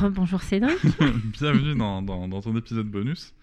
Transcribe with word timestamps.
Bonjour 0.00 0.42
Cédric. 0.42 0.78
Bienvenue 1.38 1.74
dans, 1.74 2.40
ton 2.40 2.56
épisode 2.56 2.86
bonus. 2.88 3.34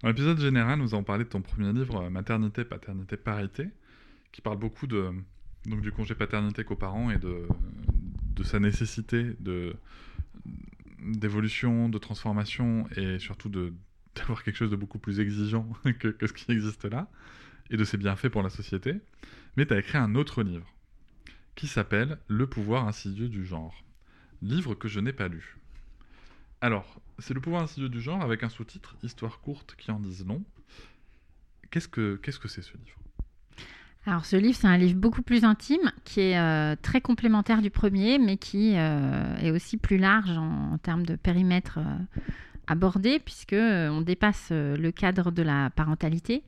Dans 0.00 0.08
l'épisode 0.08 0.40
général, 0.40 0.78
nous 0.78 0.94
avons 0.94 1.04
parlé 1.04 1.24
de 1.24 1.28
ton 1.28 1.42
premier 1.42 1.72
livre, 1.72 2.08
Maternité, 2.08 2.64
Paternité, 2.64 3.16
Parité, 3.18 3.68
qui 4.32 4.40
parle 4.40 4.58
beaucoup 4.58 4.86
de, 4.86 5.10
donc, 5.66 5.82
du 5.82 5.92
congé 5.92 6.14
paternité 6.14 6.64
parents 6.64 7.10
et 7.10 7.18
de, 7.18 7.46
sa 8.44 8.60
nécessité 8.60 9.36
d'évolution, 11.00 11.90
de 11.90 11.98
transformation 11.98 12.88
et 12.96 13.18
surtout 13.18 13.50
d'avoir 14.16 14.42
quelque 14.42 14.56
chose 14.56 14.70
de 14.70 14.76
beaucoup 14.76 14.98
plus 14.98 15.20
exigeant 15.20 15.68
que, 15.98 16.08
que, 16.08 16.26
ce 16.26 16.32
qui 16.32 16.50
existe 16.50 16.86
là 16.86 17.08
et 17.70 17.76
de 17.76 17.84
ses 17.84 17.98
bienfaits 17.98 18.28
pour 18.28 18.42
la 18.42 18.50
société. 18.50 18.94
Mais 19.56 19.66
tu 19.66 19.74
as 19.74 19.78
écrit 19.78 19.98
un 19.98 20.14
autre 20.14 20.42
livre 20.42 20.66
qui 21.56 21.66
s'appelle 21.66 22.18
Le 22.26 22.46
pouvoir 22.46 22.88
insidieux 22.88 23.28
du 23.28 23.44
genre. 23.44 23.84
Livre 24.40 24.74
que 24.74 24.88
je 24.88 25.00
n'ai 25.00 25.12
pas 25.12 25.28
lu. 25.28 25.58
Alors, 26.64 26.86
c'est 27.18 27.34
le 27.34 27.42
pouvoir 27.42 27.64
insidieux 27.64 27.90
du 27.90 28.00
genre 28.00 28.22
avec 28.22 28.42
un 28.42 28.48
sous-titre 28.48 28.96
Histoire 29.02 29.40
courte 29.40 29.74
qui 29.76 29.90
en 29.90 30.00
disent 30.00 30.24
long. 30.24 30.42
Qu'est-ce 31.70 31.88
que 31.88 32.16
qu'est-ce 32.22 32.38
que 32.38 32.48
c'est 32.48 32.62
ce 32.62 32.72
livre? 32.78 32.96
Alors 34.06 34.24
ce 34.24 34.36
livre, 34.36 34.56
c'est 34.58 34.66
un 34.66 34.78
livre 34.78 34.98
beaucoup 34.98 35.20
plus 35.20 35.44
intime, 35.44 35.92
qui 36.04 36.20
est 36.20 36.38
euh, 36.38 36.74
très 36.80 37.02
complémentaire 37.02 37.60
du 37.60 37.68
premier, 37.68 38.18
mais 38.18 38.38
qui 38.38 38.78
euh, 38.78 39.36
est 39.42 39.50
aussi 39.50 39.76
plus 39.76 39.98
large 39.98 40.30
en, 40.30 40.78
termes 40.78 41.04
de 41.04 41.16
périmètre 41.16 41.80
euh, 41.80 42.20
abordé, 42.66 43.18
puisque 43.18 43.52
on 43.52 44.00
dépasse 44.00 44.50
le 44.50 44.90
cadre 44.90 45.32
de 45.32 45.42
la 45.42 45.68
parentalité 45.68 46.44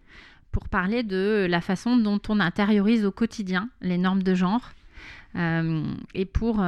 pour 0.51 0.71
parler 0.71 1.03
de 1.03 1.47
la 1.47 1.61
façon 1.61 1.95
dont 1.99 2.23
on 2.31 2.41
intériorise 2.41 3.05
au 3.05 3.13
quotidien 3.13 3.69
les 3.83 3.99
normes 3.99 4.23
de 4.23 4.35
genre 4.35 4.73
et 5.35 6.25
pour 6.25 6.65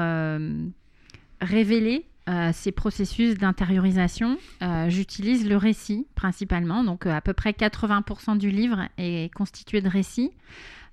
révéler 1.40 2.04
euh, 2.28 2.50
ces 2.52 2.72
processus 2.72 3.38
d'intériorisation, 3.38 4.36
euh, 4.62 4.90
j'utilise 4.90 5.48
le 5.48 5.56
récit 5.56 6.06
principalement. 6.14 6.84
Donc 6.84 7.06
euh, 7.06 7.10
à 7.10 7.22
peu 7.22 7.32
près 7.32 7.52
80% 7.52 8.36
du 8.36 8.50
livre 8.50 8.86
est 8.98 9.32
constitué 9.34 9.80
de 9.80 9.88
récits. 9.88 10.32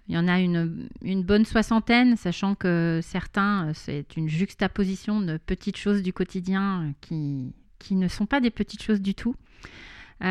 Il 0.08 0.16
y 0.16 0.18
en 0.18 0.28
a 0.28 0.40
une, 0.40 0.88
bonne 1.24 1.46
soixantaine, 1.46 2.16
sachant 2.16 2.54
que 2.54 3.00
certains, 3.02 3.72
c'est 3.74 4.16
une 4.16 4.30
juxtaposition 4.30 5.20
de 5.20 5.38
petites 5.38 5.78
choses 5.78 6.04
du 6.04 6.14
quotidien 6.14 6.94
qui, 7.02 7.52
qui 7.80 7.96
ne 7.96 8.08
sont 8.08 8.28
pas 8.28 8.40
des 8.40 8.52
petites 8.52 8.84
choses 8.84 9.02
du 9.02 9.16
tout. 9.16 9.36
et 10.22 10.28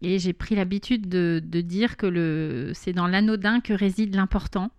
j'ai 0.00 0.32
pris 0.32 0.54
l'habitude 0.54 1.10
de, 1.10 1.42
de, 1.44 1.60
dire 1.60 1.98
que 1.98 2.72
c'est 2.74 2.94
dans 2.94 3.06
l'anodin 3.06 3.60
que 3.60 3.74
réside 3.74 4.14
l'important. 4.14 4.70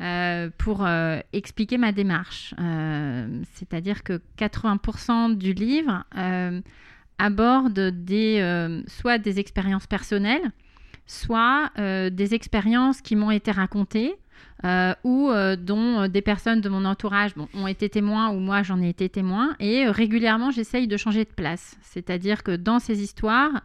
Euh, 0.00 0.48
pour 0.56 0.86
euh, 0.86 1.20
expliquer 1.34 1.76
ma 1.76 1.92
démarche. 1.92 2.54
Euh, 2.58 3.42
c'est-à-dire 3.52 4.02
que 4.02 4.22
80% 4.38 5.36
du 5.36 5.52
livre 5.52 6.04
aborde 7.18 7.78
des, 7.78 8.82
soit 8.86 9.18
des 9.18 9.40
expériences 9.40 9.86
personnelles, 9.86 10.52
soit 11.06 11.70
des 11.76 12.34
expériences 12.34 13.02
qui 13.02 13.14
m'ont 13.14 13.30
été 13.30 13.50
racontées. 13.50 14.14
ou 15.04 15.30
dont 15.58 16.08
des 16.08 16.22
personnes 16.22 16.62
de 16.62 16.70
mon 16.70 16.86
entourage 16.86 17.32
ont 17.52 17.66
été 17.66 17.90
témoins 17.90 18.30
ou 18.30 18.38
moi 18.38 18.62
j'en 18.62 18.80
ai 18.80 18.88
été 18.88 19.10
témoin. 19.10 19.54
Et 19.60 19.86
régulièrement, 19.86 20.50
j'essaye 20.50 20.88
de 20.88 20.96
changer 20.96 21.24
de 21.24 21.30
place. 21.30 21.76
C'est-à-dire 21.82 22.42
que 22.42 22.56
dans 22.56 22.78
ces 22.78 23.02
histoires, 23.02 23.60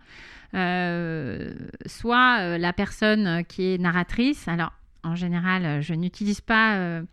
soit 1.86 2.58
la 2.58 2.74
personne 2.74 3.46
qui 3.48 3.74
est 3.74 3.78
narratrice, 3.78 4.50
alors 4.50 4.74
en 5.06 5.16
général, 5.16 5.66
euh, 5.66 5.82
je 5.82 5.94
n'utilise 5.94 6.42
pas. 6.42 6.78
Euh, 6.78 7.04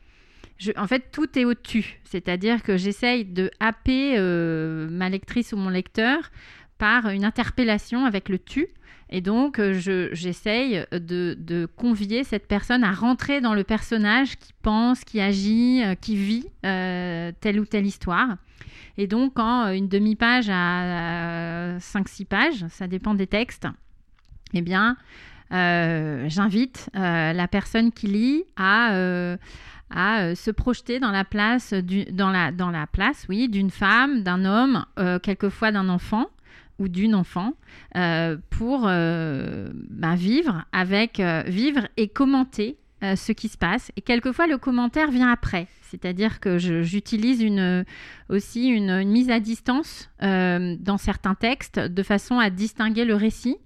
en 0.76 0.86
fait, 0.86 1.10
tout 1.12 1.38
est 1.38 1.44
au-dessus. 1.44 2.00
C'est-à-dire 2.04 2.62
que 2.62 2.76
j'essaye 2.76 3.25
de 3.25 3.50
happer 3.60 4.14
euh, 4.16 4.88
ma 4.91 5.08
lectrice 5.08 5.53
ou 5.53 5.56
mon 5.56 5.69
lecteur 5.69 6.30
par 6.78 7.08
une 7.08 7.25
interpellation 7.25 8.04
avec 8.04 8.28
le 8.28 8.38
tu. 8.38 8.69
Et 9.14 9.20
donc, 9.20 9.60
j'essaye 9.60 10.86
de, 10.91 11.69
convier 11.76 12.25
cette 12.25 12.48
personne 12.48 12.82
à 12.82 12.92
rentrer 12.92 13.42
dans 13.42 13.53
le 13.53 13.62
personnage 13.62 14.38
qui 14.38 14.54
pense, 14.62 15.04
qui 15.04 15.20
agit, 15.20 15.82
qui 16.00 16.16
vit 16.16 16.47
telle 16.62 17.60
ou 17.60 17.66
telle 17.66 17.84
histoire. 17.84 18.36
Et 18.97 19.06
donc, 19.06 19.38
en 19.38 19.69
une 19.69 19.86
demi-page 19.86 20.48
à 20.48 21.76
5-6 21.78 22.24
pages, 22.24 22.64
ça 22.70 22.86
dépend 22.86 23.12
des 23.12 23.26
textes, 23.26 23.69
eh 24.54 24.62
bien, 24.62 24.97
j'invite 25.53 26.89
euh, 26.97 27.33
la 27.33 27.49
personne 27.49 27.93
qui 27.93 28.07
lit 28.07 28.45
à, 28.57 28.95
euh, 28.95 29.37
se 30.35 30.51
projeter 30.51 30.99
dans 30.99 31.11
la 31.11 31.25
place, 31.25 31.75
oui, 33.29 33.49
d'une 33.49 33.71
femme, 33.71 34.23
d'un 34.23 34.45
homme, 34.45 34.87
quelquefois 35.23 35.71
d'un 35.73 35.89
enfant 35.89 36.29
ou 36.79 36.89
d'une 36.89 37.15
enfant 37.15 37.53
pour 38.49 38.83
ben, 38.85 40.15
vivre 40.15 40.65
et 41.97 42.09
commenter 42.09 42.79
ce 43.03 43.33
qui 43.33 43.49
se 43.49 43.59
passe. 43.59 43.93
Et 43.97 44.01
quelquefois, 44.01 44.47
le 44.47 44.57
commentaire 44.57 45.10
vient 45.10 45.31
après. 45.31 45.69
C'est-à-dire 45.83 46.41
que 46.41 46.57
j'utilise 46.57 47.45
aussi 48.31 48.69
une, 48.69 49.05
mise 49.05 49.28
à 49.28 49.41
distance 49.41 50.09
dans 50.22 50.97
certains 50.98 51.34
textes 51.34 51.78
de 51.78 52.03
façon 52.03 52.39
à 52.39 52.48
distinguer 52.48 53.05
le 53.05 53.15
récit 53.15 53.59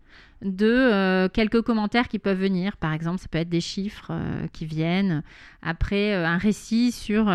de 0.43 0.67
euh, 0.67 1.29
quelques 1.29 1.63
commentaires 1.63 2.09
qui 2.09 2.19
peuvent 2.19 2.39
venir. 2.39 2.77
Par 2.77 2.93
exemple, 2.93 3.19
ça 3.19 3.29
peut 3.29 3.39
être 3.39 3.49
des 3.49 3.61
chiffres 3.61 4.09
euh, 4.11 4.47
qui 4.53 4.67
viennent 4.67 5.23
après 5.63 6.13
euh, 6.13 6.27
un 6.27 6.37
récit 6.37 6.93
sur 6.93 7.33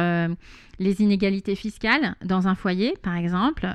les 0.79 1.01
inégalités 1.01 1.55
fiscales 1.55 2.15
dans 2.23 2.47
un 2.47 2.55
foyer, 2.55 2.95
par 3.03 3.15
exemple. 3.15 3.67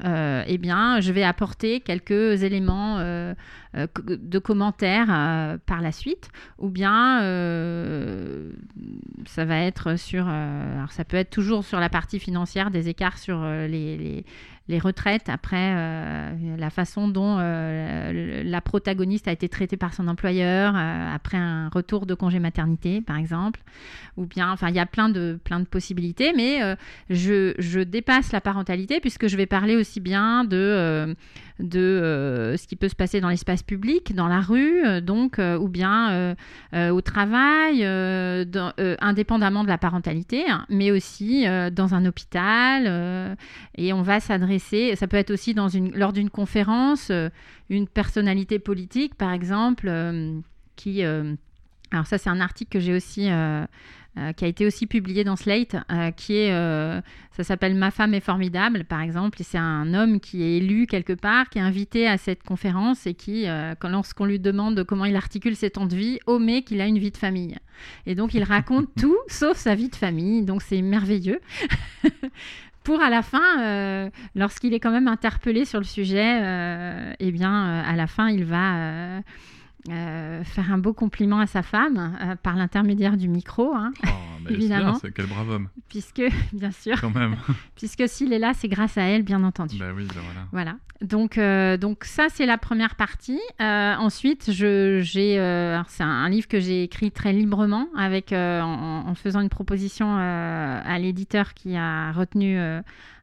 eh 0.47 0.59
bien, 0.59 1.01
je 1.01 1.13
vais 1.13 1.23
apporter 1.23 1.81
quelques 1.81 2.43
éléments 2.43 2.99
de 2.99 4.39
commentaires 4.39 5.59
par 5.67 5.81
la 5.83 5.93
suite. 5.93 6.31
Ou 6.59 6.69
bien, 6.69 7.21
ça 9.27 9.45
va 9.45 9.61
sur... 9.97 10.27
peut 11.05 11.17
être 11.17 11.31
toujours 11.31 11.65
sur 11.65 11.79
la 11.79 11.89
partie 11.89 12.19
financière 12.19 12.73
des 12.73 12.89
écarts 12.89 13.19
sur 13.19 13.45
les 13.45 14.25
retraites 14.79 15.29
après 15.29 15.75
la 16.59 16.71
façon 16.71 17.09
dont 17.09 17.37
la 17.39 18.61
protagoniste 18.61 19.29
a 19.29 19.33
été 19.33 19.49
traitée 19.49 19.77
par 19.77 19.95
son 19.95 20.09
employeur 20.09 20.75
après 20.77 21.37
un 21.37 21.69
retour 21.69 22.07
de 22.07 22.15
congé 22.15 22.39
maternité, 22.39 23.01
par 23.01 23.17
exemple. 23.17 23.61
Ou 24.17 24.27
bien, 24.27 24.51
enfin, 24.51 24.69
il 24.69 24.75
y 24.75 24.81
a 24.81 24.87
plein 24.87 25.09
de, 25.09 25.39
plein 25.45 25.61
de 25.61 25.67
possibilités, 25.67 26.33
mais 26.35 26.77
je, 27.11 27.55
je, 27.59 27.81
dépasse 27.81 28.33
la 28.33 28.41
parentalité 28.41 29.01
puisque 29.01 29.29
je 29.29 29.37
vais 29.37 29.47
parler 29.47 29.77
aussi 29.77 30.01
bien 30.01 30.45
de 30.45 31.15
de 31.59 31.81
euh, 31.81 32.57
ce 32.57 32.67
qui 32.67 32.77
peut 32.77 32.89
se 32.89 32.95
passer 32.95 33.21
dans 33.21 33.29
l'espace 33.29 33.63
public, 33.63 34.15
dans 34.15 34.29
la 34.29 34.41
rue, 34.41 34.85
euh, 34.85 35.01
donc, 35.01 35.39
euh, 35.39 35.59
ou 35.59 35.69
bien 35.69 36.35
au 36.73 37.01
travail, 37.01 37.85
indépendamment 37.85 39.65
de 39.65 39.69
la 39.69 39.79
parentalité, 39.79 40.45
hein, 40.49 40.67
mais 40.69 40.91
aussi 40.91 41.47
dans 41.73 41.95
un 41.95 42.05
hôpital. 42.05 43.37
et 43.77 43.93
on 43.93 44.03
va 44.03 44.21
s'adresser, 44.21 44.56
ça 44.59 45.07
peut 45.07 45.17
être 45.17 45.31
aussi 45.31 45.55
dans 45.55 45.69
une, 45.69 45.97
lors 45.97 46.13
d'une 46.13 46.31
conférence, 46.31 47.11
une 47.71 47.89
personnalité 47.89 48.59
politique, 48.59 49.15
par 49.15 49.33
exemple, 49.33 49.91
qui... 50.77 51.03
alors 51.03 52.07
ça, 52.07 52.19
c'est 52.19 52.31
un 52.31 52.41
article 52.41 52.73
que 52.73 52.81
j'ai 52.81 52.95
aussi 52.95 53.29
euh, 54.19 54.33
qui 54.33 54.47
a 54.47 54.49
été 54.49 54.65
aussi 54.65 54.87
publié 54.87 55.25
dans 55.25 55.37
Slate, 55.37 55.77
euh, 55.93 56.11
qui 56.11 56.37
est, 56.37 56.51
euh, 56.51 57.03
ça 57.33 57.45
s'appelle 57.45 57.75
Ma 57.75 57.91
femme 57.91 58.15
est 58.15 58.21
formidable, 58.21 58.85
par 58.85 59.03
exemple, 59.03 59.43
et 59.43 59.45
c'est 59.45 59.59
un 59.59 59.93
homme 59.93 60.21
qui 60.21 60.43
est 60.43 60.57
élu 60.57 60.87
quelque 60.87 61.13
part, 61.13 61.51
qui 61.51 61.59
est 61.59 61.63
invité 61.63 62.09
à 62.09 62.17
cette 62.17 62.43
conférence 62.43 63.07
et 63.07 63.13
qui, 63.13 63.45
lorsqu'on 63.83 64.25
lui 64.25 64.39
demande 64.39 64.85
comment 64.85 65.05
il 65.05 65.17
articule 65.17 65.55
ses 65.55 65.69
temps 65.69 65.85
de 65.85 65.95
vie, 65.95 66.19
omet 66.25 66.63
qu'il 66.63 66.81
a 66.81 66.87
une 66.87 66.99
vie 66.99 67.11
de 67.11 67.19
famille. 67.19 67.59
Et 68.07 68.15
donc 68.15 68.33
il 68.33 68.43
raconte 68.43 68.89
tout 68.99 69.19
sauf 69.29 69.59
sa 69.59 69.75
vie 69.75 69.91
de 69.91 69.97
famille, 69.97 70.45
donc 70.45 70.63
c'est 70.63 70.81
merveilleux. 70.81 71.41
pour 72.87 73.03
à 73.03 73.11
la 73.11 73.23
fin, 73.23 74.11
lorsqu'il 74.35 74.73
est 74.73 74.81
quand 74.81 74.93
même 74.93 75.09
interpellé 75.09 75.65
sur 75.65 75.81
le 75.81 75.85
sujet, 75.85 77.17
eh 77.19 77.33
bien, 77.33 77.83
à 77.83 77.97
la 77.97 78.07
fin, 78.07 78.29
il 78.29 78.45
va 78.45 79.21
euh, 79.91 80.43
faire 80.43 80.73
un 80.73 80.79
beau 80.79 80.93
compliment 80.93 81.39
à 81.39 81.47
sa 81.47 81.63
femme 81.63 82.17
euh, 82.21 82.35
par 82.43 82.57
l'intermédiaire 82.57 83.17
du 83.17 83.29
micro, 83.29 83.73
hein, 83.75 83.93
oh, 84.05 84.09
évidemment. 84.49 84.99
quel 85.15 85.27
brave 85.27 85.49
homme. 85.49 85.69
Puisque, 85.89 86.23
bien 86.53 86.71
sûr, 86.71 87.01
Quand 87.01 87.15
même. 87.15 87.37
puisque 87.77 88.09
s'il 88.09 88.33
est 88.33 88.39
là, 88.39 88.53
c'est 88.55 88.69
grâce 88.69 88.99
à 88.99 89.03
elle, 89.03 89.23
bien 89.23 89.43
entendu. 89.45 89.79
Bah 89.79 89.93
oui, 89.95 90.07
bah 90.07 90.21
voilà. 90.25 90.47
Voilà. 90.53 90.77
Donc, 91.03 91.37
euh, 91.37 91.77
donc 91.77 92.05
ça, 92.05 92.29
c'est 92.31 92.47
la 92.47 92.57
première 92.57 92.95
partie. 92.95 93.41
ensuite, 93.61 94.51
je, 94.51 95.01
j'ai, 95.03 95.35
c'est 95.89 96.03
un, 96.03 96.29
livre 96.29 96.49
que 96.49 96.59
j'ai 96.59 96.83
écrit 96.83 97.11
très 97.11 97.33
librement, 97.33 97.89
avec, 97.97 98.33
en, 98.33 99.05
en, 99.07 99.15
faisant 99.15 99.41
une 99.41 99.51
proposition 99.51 100.17
à 100.17 100.99
l'éditeur 100.99 101.55
qui 101.55 101.77
a 101.77 102.13
retenu 102.13 102.59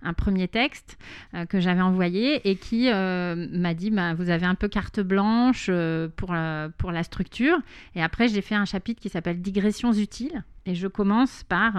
un 0.04 0.14
premier 0.14 0.48
texte 0.48 0.98
euh, 1.34 1.46
que 1.46 1.60
j'avais 1.60 1.82
envoyé 1.82 2.50
et 2.50 2.56
qui 2.56 2.90
euh, 2.92 3.48
m'a 3.52 3.74
dit 3.74 3.90
bah, 3.90 4.14
vous 4.14 4.30
avez 4.30 4.46
un 4.46 4.56
peu 4.56 4.68
carte 4.68 5.00
blanche 5.00 5.68
euh, 5.70 6.08
pour, 6.16 6.36
pour 6.78 6.92
la 6.92 7.04
structure. 7.04 7.58
Et 7.96 8.04
après, 8.04 8.28
j'ai 8.28 8.42
fait 8.42 8.56
un 8.56 8.66
chapitre 8.66 9.02
qui 9.02 9.10
s'appelle 9.10 9.42
Digressions 9.42 9.94
utiles. 9.94 10.44
Et 10.66 10.76
je 10.76 10.88
commence 10.88 11.44
par 11.44 11.74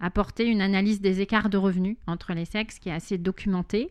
apporter 0.00 0.46
une 0.46 0.60
analyse 0.60 1.00
des 1.00 1.20
écarts 1.20 1.48
de 1.48 1.56
revenus 1.56 1.96
entre 2.06 2.32
les 2.32 2.44
sexes 2.44 2.78
qui 2.78 2.88
est 2.88 2.92
assez 2.92 3.18
documentée. 3.18 3.90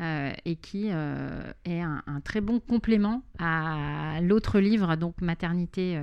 et 0.00 0.56
qui 0.56 0.88
est 0.88 1.80
un, 1.80 2.20
très 2.24 2.40
bon 2.40 2.58
complément 2.60 3.22
à 3.38 4.20
l'autre 4.22 4.58
livre, 4.58 4.96
donc 4.96 5.20
Maternité, 5.20 6.00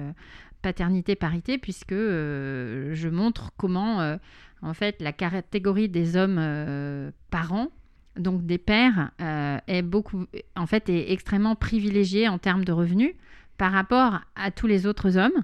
Paternité, 0.62 1.16
Parité, 1.16 1.58
puisque 1.58 1.94
je 1.94 3.08
montre 3.10 3.52
comment 3.58 4.18
en 4.66 4.74
fait, 4.74 5.02
la 5.02 5.14
catégorie 5.14 5.90
des 5.90 6.18
hommes 6.18 6.38
euh, 6.40 7.12
parents, 7.30 7.68
donc 8.18 8.46
des 8.46 8.58
pères, 8.58 9.12
euh, 9.22 9.60
est 9.68 9.82
beaucoup, 9.82 10.26
en 10.56 10.66
fait, 10.66 10.90
est 10.90 11.12
extrêmement 11.12 11.56
privilégiée 11.56 12.28
en 12.28 12.40
termes 12.40 12.66
de 12.66 12.72
revenus 12.72 13.14
par 13.58 13.72
rapport 13.72 14.22
à 14.36 14.52
tous 14.52 14.68
les 14.68 14.88
autres 14.88 15.18
hommes 15.18 15.44